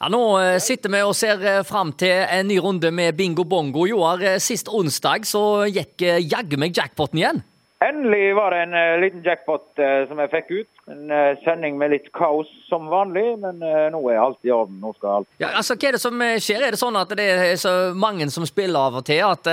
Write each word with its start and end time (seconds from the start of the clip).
Ja, 0.00 0.08
Nå 0.08 0.38
eh, 0.40 0.56
sitter 0.64 0.88
vi 0.88 1.02
og 1.04 1.12
ser 1.12 1.42
eh, 1.44 1.60
fram 1.68 1.90
til 2.00 2.22
en 2.24 2.46
ny 2.48 2.56
runde 2.64 2.88
med 2.88 3.18
bingo 3.18 3.44
bongo. 3.44 3.84
Joar, 3.84 4.22
eh, 4.24 4.38
sist 4.40 4.70
onsdag 4.72 5.26
så 5.28 5.66
gikk 5.68 6.00
jaggu 6.24 6.56
meg 6.56 6.72
jackpoten 6.72 7.20
igjen. 7.20 7.42
Endelig 7.84 8.30
var 8.36 8.52
det 8.52 8.62
en 8.62 8.74
liten 9.00 9.22
jackpot 9.24 9.78
som 10.08 10.18
jeg 10.20 10.28
fikk 10.34 10.50
ut. 10.50 10.68
En 10.92 11.12
sending 11.40 11.78
med 11.80 11.94
litt 11.94 12.10
kaos 12.12 12.48
som 12.68 12.90
vanlig, 12.92 13.38
men 13.40 13.56
nå 13.94 14.02
er 14.12 14.20
alt 14.20 14.36
i 14.44 14.52
orden. 14.52 14.76
Nå 14.82 14.92
skal 14.98 15.22
alt 15.22 15.40
Ja, 15.40 15.54
altså, 15.56 15.78
Hva 15.80 15.88
er 15.88 15.96
det 15.96 16.02
som 16.02 16.20
skjer? 16.44 16.66
Er 16.66 16.76
det 16.76 16.82
sånn 16.82 17.00
at 17.00 17.14
det 17.16 17.28
er 17.32 17.56
så 17.56 17.72
mange 17.96 18.28
som 18.28 18.44
spiller 18.44 18.84
av 18.90 19.00
og 19.00 19.06
til 19.08 19.24
at 19.24 19.48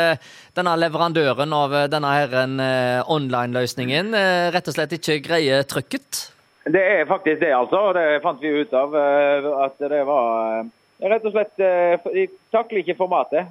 denne 0.59 0.75
leverandøren 0.83 1.55
av 1.55 1.77
denne 1.87 2.71
online-løsningen 3.15 4.11
rett 4.51 4.67
og 4.67 4.75
slett 4.75 4.99
ikke 4.99 5.21
greier 5.23 5.63
trykket? 5.63 6.25
Det 6.73 6.83
er 6.83 7.05
faktisk 7.09 7.39
det, 7.41 7.51
altså. 7.55 7.79
og 7.89 7.93
Det 7.95 8.21
fant 8.23 8.41
vi 8.43 8.51
ut 8.61 8.73
av. 8.75 8.95
eh, 8.95 9.47
At 9.65 9.77
det 9.79 10.01
var 10.07 10.59
eh, 10.59 11.09
rett 11.11 11.25
og 11.29 11.35
slett 11.35 11.59
eh, 11.63 12.07
De 12.13 12.27
takler 12.51 12.81
ikke 12.83 12.97
formatet. 12.99 13.47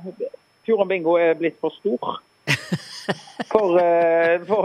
Fjorden 0.67 0.89
Bingo 0.91 1.15
er 1.21 1.37
blitt 1.39 1.59
for 1.63 1.75
stor. 1.79 2.19
For, 3.47 3.77
for. 4.49 4.65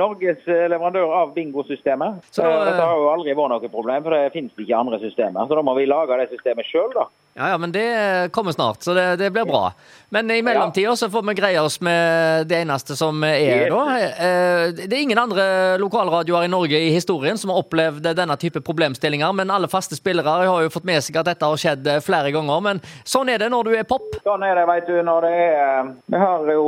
Norges 0.00 0.46
leverandør 0.46 1.10
av 1.12 1.34
bingosystemet. 1.34 2.22
Dette 2.64 2.80
har 2.80 2.96
jo 2.96 3.10
aldri 3.12 3.34
vært 3.36 3.52
noe 3.52 3.68
problem, 3.68 4.00
for 4.06 4.14
det 4.16 4.30
finnes 4.32 4.54
ikke 4.56 4.78
andre 4.78 4.98
systemer. 5.02 5.44
Så 5.44 5.58
da 5.58 5.64
må 5.66 5.74
vi 5.76 5.84
lage 5.86 6.16
det 6.22 6.30
systemet 6.32 6.64
sjøl, 6.70 6.88
da. 6.96 7.04
Ja, 7.34 7.48
ja, 7.50 7.58
men 7.58 7.72
det 7.74 8.30
kommer 8.32 8.52
snart, 8.54 8.82
så 8.86 8.94
det, 8.94 9.16
det 9.18 9.30
blir 9.34 9.44
bra. 9.48 9.72
Men 10.14 10.28
i 10.30 10.36
mellomtida 10.46 10.92
så 10.96 11.08
får 11.10 11.22
vi 11.26 11.32
greie 11.34 11.58
oss 11.58 11.80
med 11.82 12.46
det 12.46 12.60
eneste 12.62 12.94
som 12.94 13.18
er, 13.26 13.64
da. 13.72 13.80
Eh, 13.98 14.68
Det 14.76 14.92
er 14.94 15.00
ingen 15.02 15.18
andre 15.18 15.46
lokalradioer 15.82 16.44
i 16.46 16.50
Norge 16.52 16.78
i 16.78 16.92
historien 16.94 17.34
som 17.40 17.50
har 17.50 17.58
opplevd 17.64 18.06
denne 18.14 18.36
type 18.38 18.62
problemstillinger, 18.62 19.32
men 19.34 19.50
alle 19.50 19.66
faste 19.72 19.98
spillere 19.98 20.36
har 20.46 20.62
jo 20.62 20.70
fått 20.70 20.86
med 20.86 21.02
seg 21.02 21.18
at 21.18 21.26
dette 21.32 21.48
har 21.50 21.58
skjedd 21.58 21.90
eh, 21.90 21.98
flere 22.06 22.30
ganger. 22.36 22.62
Men 22.68 22.82
sånn 23.02 23.32
er 23.34 23.42
det 23.42 23.50
når 23.50 23.66
du 23.66 23.72
er 23.80 23.88
pop. 23.90 24.06
Sånn 24.22 24.46
er 24.46 24.54
det, 24.60 24.68
vet 24.70 24.86
du, 24.92 24.94
når 25.10 25.26
det 25.26 25.32
er 25.34 25.58
eh, 25.64 25.90
Vi 26.14 26.22
har 26.22 26.46
jo, 26.54 26.64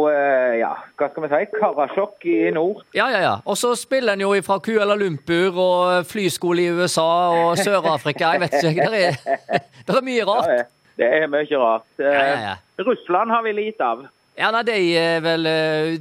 ja, 0.58 0.72
hva 0.98 1.10
skal 1.12 1.28
vi 1.28 1.30
si, 1.36 1.42
Karasjok 1.60 2.26
i 2.34 2.36
nord. 2.58 2.82
Ja, 2.98 3.06
ja, 3.14 3.22
ja. 3.22 3.34
Og 3.46 3.54
så 3.62 3.70
spiller 3.78 4.18
en 4.18 4.26
jo 4.26 4.34
fra 4.42 4.58
Kuala 4.66 4.98
Lumpur 4.98 5.62
og 5.62 6.10
flyskole 6.10 6.66
i 6.66 6.74
USA 6.74 7.06
og 7.38 7.62
Sør-Afrika. 7.62 8.34
Jeg 8.34 8.42
vet 8.48 8.58
ikke. 8.74 8.90
Det 8.90 9.06
er, 9.12 9.40
det 9.86 9.98
er 10.00 10.06
mye 10.10 10.26
rart. 10.26 10.55
Det, 10.96 11.06
det 11.06 11.22
er 11.22 11.32
mye 11.32 11.62
rart. 11.62 11.88
Ja, 12.00 12.12
Ja, 12.12 12.36
ja, 12.50 12.84
Russland 12.84 13.30
har 13.30 13.42
vi 13.46 13.52
lite 13.56 13.84
av. 13.84 14.06
Ja, 14.36 14.50
nei, 14.52 14.60
De 14.68 14.74
er 15.00 15.22
vel 15.24 15.48
eh, 15.48 15.94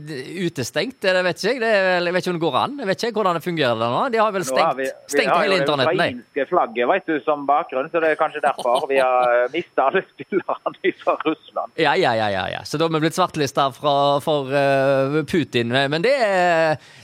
utestengt, 0.44 0.98
det 1.00 1.22
vet 1.24 1.40
ikke 1.40 1.54
jeg. 1.54 1.60
Det 1.64 1.70
vel, 1.86 2.10
jeg 2.10 2.16
vet 2.18 2.26
ikke 2.26 2.32
om 2.34 2.36
det 2.36 2.44
går 2.44 2.58
an. 2.60 2.74
Jeg 2.82 2.90
vet 2.90 3.06
ikke 3.08 3.20
hvordan 3.22 3.38
det 3.40 3.44
fungerer 3.46 3.80
der 3.80 3.94
nå. 3.94 4.02
De 4.12 4.20
har 4.20 4.34
vel 4.36 4.44
stengt, 4.44 4.60
har 4.60 4.76
vi, 4.76 4.88
vi 4.90 5.14
stengt 5.14 5.32
har 5.32 5.46
hele 5.46 5.60
jo 5.62 5.78
det 5.80 5.86
ukrainske 5.88 6.46
flagget 6.50 6.90
vet 6.92 7.08
du, 7.08 7.14
som 7.24 7.46
bakgrunn, 7.48 7.88
så 7.94 8.02
det 8.04 8.12
er 8.12 8.20
kanskje 8.20 8.44
derfor 8.44 8.90
vi 8.92 9.00
har 9.00 9.48
mista 9.56 9.88
alle 9.88 10.04
spillerne 10.10 10.92
fra 11.00 11.16
Russland. 11.24 11.80
Ja, 11.80 11.96
ja, 11.96 12.12
ja, 12.20 12.28
ja, 12.34 12.44
ja. 12.58 12.64
Så 12.68 12.76
da 12.76 12.90
har 12.90 12.98
vi 12.98 13.06
blitt 13.06 13.16
svartlista 13.16 13.70
for 13.80 14.52
eh, 14.52 15.22
Putin. 15.32 15.72
Men 15.72 16.04
det, 16.04 16.18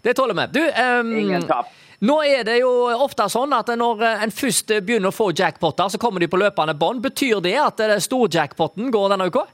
det 0.03 0.17
tåler 0.19 0.35
vi. 0.35 0.49
Du, 0.59 0.65
um, 0.67 1.15
Ingen 1.15 1.47
tap. 1.47 1.71
Nå 2.01 2.17
er 2.25 2.43
det 2.47 2.59
jo 2.59 2.71
ofte 2.97 3.27
sånn 3.29 3.53
at 3.53 3.69
når 3.77 4.03
en 4.11 4.33
først 4.33 4.73
begynner 4.81 5.11
å 5.11 5.15
få 5.15 5.31
jackpoter, 5.37 5.93
så 5.93 6.01
kommer 6.01 6.23
de 6.23 6.29
på 6.31 6.39
løpende 6.41 6.73
bånd. 6.77 7.03
Betyr 7.05 7.41
det 7.45 7.57
at 7.61 7.81
storjackpoten 8.01 8.89
går 8.93 9.13
denne 9.13 9.29
uka? 9.29 9.45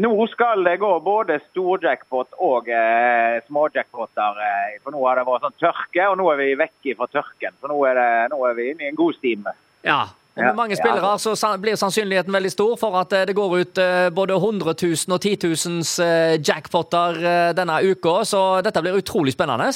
Nå 0.00 0.26
skal 0.32 0.64
det 0.64 0.78
gå 0.80 0.88
både 1.04 1.36
storjackpot 1.50 2.38
og 2.40 2.68
eh, 2.72 3.42
småjackpoter. 3.44 4.38
Eh, 4.40 4.78
for 4.80 4.94
nå 4.94 5.02
har 5.04 5.20
det 5.20 5.26
vært 5.28 5.44
sånn 5.44 5.58
tørke, 5.60 6.06
og 6.08 6.16
nå 6.16 6.30
er 6.32 6.40
vi 6.40 6.54
vekk 6.62 6.88
fra 6.96 7.08
tørken. 7.12 7.58
Så 7.60 7.68
nå 7.68 7.76
er, 7.90 8.00
det, 8.00 8.08
nå 8.32 8.38
er 8.48 8.56
vi 8.56 8.70
inne 8.72 8.86
i 8.86 8.88
en 8.88 8.96
god 8.96 9.18
stime. 9.18 9.52
Ja. 9.84 10.00
Og 10.32 10.40
med 10.40 10.48
Ja, 10.48 10.54
mange 10.56 10.78
ja. 10.78 10.80
spillere 10.80 11.10
så 11.20 11.50
blir 11.60 11.76
sannsynligheten 11.76 12.32
veldig 12.32 12.52
stor 12.54 12.78
for 12.80 12.96
at 13.02 13.12
eh, 13.12 13.26
det 13.28 13.36
går 13.36 13.56
ut 13.60 13.80
eh, 13.84 14.08
både 14.08 14.38
100 14.40 14.72
000 14.80 15.12
og 15.12 15.20
10 15.20 15.36
000 15.44 16.06
eh, 16.06 16.38
jackpoter 16.40 17.20
denne 17.52 17.82
uka, 17.84 18.22
så 18.24 18.62
dette 18.64 18.80
blir 18.80 18.96
utrolig 18.96 19.36
spennende. 19.36 19.68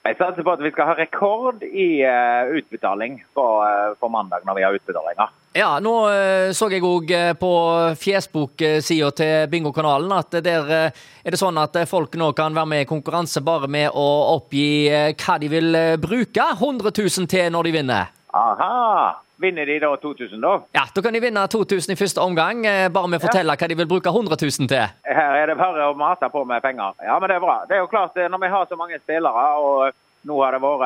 Jeg 0.00 0.16
satser 0.16 0.44
på 0.46 0.52
at 0.54 0.62
vi 0.64 0.70
skal 0.72 0.88
ha 0.88 0.94
rekord 0.96 1.64
i 1.66 2.00
uh, 2.08 2.48
utbetaling 2.56 3.18
på, 3.36 3.44
uh, 3.60 3.92
på 4.00 4.08
mandag 4.08 4.46
når 4.48 4.56
vi 4.56 4.64
har 4.64 4.78
utbetalinger. 4.78 5.34
Ja, 5.52 5.74
nå 5.82 5.92
uh, 6.08 6.52
så 6.56 6.70
jeg 6.72 6.86
òg 6.88 7.12
på 7.36 7.52
Facebook-sida 8.00 9.10
til 9.20 9.50
Bingokanalen 9.52 10.14
at 10.16 10.40
der 10.40 10.72
er 10.72 11.34
det 11.34 11.40
sånn 11.40 11.60
at 11.60 11.76
folk 11.90 12.16
nå 12.16 12.30
kan 12.38 12.56
være 12.56 12.72
med 12.72 12.86
i 12.86 12.88
konkurranse 12.88 13.44
bare 13.44 13.68
med 13.68 13.92
å 13.92 14.08
oppgi 14.38 14.88
hva 15.20 15.36
de 15.42 15.52
vil 15.52 15.82
bruke 16.00 16.48
100 16.56 16.96
000 16.96 17.28
til 17.28 17.52
når 17.52 17.68
de 17.68 17.76
vinner. 17.76 18.14
Aha! 18.32 19.20
Vinner 19.40 19.66
de 19.66 19.78
da 19.80 19.94
2000, 19.96 20.40
da? 20.42 20.52
Ja, 20.76 20.82
Da 20.94 21.02
kan 21.02 21.14
de 21.16 21.20
vinne 21.24 21.46
2000 21.48 21.94
i 21.94 21.96
første 21.96 22.20
omgang, 22.20 22.60
eh, 22.66 22.88
bare 22.92 23.08
med 23.08 23.20
å 23.20 23.24
fortelle 23.24 23.56
hva 23.56 23.68
de 23.68 23.78
vil 23.78 23.88
bruke 23.88 24.12
100 24.12 24.36
000 24.36 24.68
til. 24.68 24.84
Her 25.08 25.38
er 25.40 25.46
det 25.46 25.56
bare 25.56 25.86
å 25.88 25.96
mase 25.96 26.28
på 26.28 26.44
med 26.44 26.60
penger. 26.62 26.92
Ja, 27.06 27.18
men 27.18 27.28
det 27.32 27.36
er 27.38 27.44
bra. 27.46 27.58
Det 27.68 27.78
er 27.78 27.80
jo 27.80 27.88
klart, 27.88 28.16
eh, 28.20 28.28
når 28.28 28.40
vi 28.44 28.52
har 28.52 28.66
så 28.68 28.76
mange 28.76 28.98
spillere, 29.00 29.46
og 29.56 29.92
nå 30.28 30.36
har 30.44 30.52
det 30.52 30.60
vært 30.60 30.84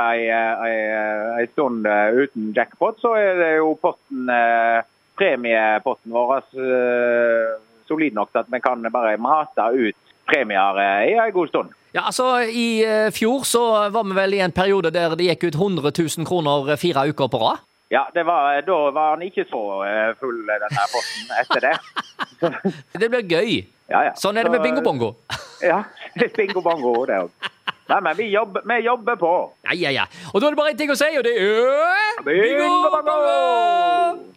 ei 1.41 1.47
stund 1.53 1.87
eh, 1.87 2.15
uten 2.23 2.53
jackpot, 2.55 3.01
så 3.03 3.17
er 3.19 3.35
det 3.43 3.53
jo 3.59 3.75
potten, 3.83 4.29
eh, 4.31 4.83
premiepotten 5.19 6.15
vår 6.15 6.37
eh, 6.55 7.59
solid 7.89 8.15
nok 8.15 8.31
til 8.33 8.43
at 8.45 8.51
vi 8.53 8.61
kan 8.63 8.87
bare 8.95 9.17
mase 9.19 9.67
ut 9.75 9.97
premier 10.31 10.79
eh, 10.79 11.11
i 11.11 11.19
en 11.19 11.33
god 11.35 11.51
stund. 11.51 11.75
Ja, 11.95 12.07
altså 12.09 12.41
I 12.47 12.83
eh, 12.85 13.11
fjor 13.15 13.45
så 13.47 13.91
var 13.95 14.07
vi 14.09 14.17
vel 14.17 14.35
i 14.35 14.43
en 14.43 14.55
periode 14.55 14.91
der 14.95 15.15
det 15.19 15.29
gikk 15.29 15.51
ut 15.51 15.59
100 15.61 15.93
000 15.99 16.27
kroner 16.27 16.73
eh, 16.73 16.81
fire 16.81 17.07
uker 17.11 17.31
på 17.31 17.43
rad. 17.43 17.63
Ja, 17.95 18.09
det 18.15 18.25
var, 18.27 18.59
da 18.67 18.77
var 18.91 19.13
han 19.15 19.23
ikke 19.23 19.45
så 19.47 19.61
eh, 19.87 20.11
full, 20.19 20.41
denne 20.49 20.87
posten, 20.91 21.31
etter 21.39 21.69
det. 21.69 21.75
Det 23.01 23.11
blir 23.13 23.23
gøy. 23.23 23.53
ja, 23.93 24.01
ja. 24.09 24.15
Sånn 24.19 24.37
er 24.41 24.49
det 24.49 24.55
med 24.57 24.65
bingo-bongo. 24.67 25.15
Ja, 25.65 25.79
bingo 26.35 26.61
bongo, 26.61 26.91
det 27.09 27.21
òg. 27.23 27.47
Nei, 27.89 28.01
men 28.03 28.17
vi 28.19 28.27
jobber, 28.33 28.65
vi 28.67 28.81
jobber 28.85 29.17
på. 29.21 29.33
Ja, 29.69 29.77
ja, 29.79 29.95
ja. 30.01 30.05
Og 30.33 30.43
da 30.43 30.49
er 30.49 30.57
det 30.57 30.61
bare 30.61 30.75
én 30.75 30.81
ting 30.81 30.93
å 30.93 30.99
si, 30.99 31.09
og 31.21 31.25
det 31.25 31.37
er 31.39 32.23
Bingo 32.27 32.91
bongo! 32.99 34.33